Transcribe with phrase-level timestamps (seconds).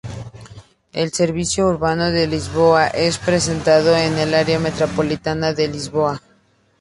[0.93, 6.19] El servicio Urbano de Lisboa es prestado en el área metropolitana de Lisboa.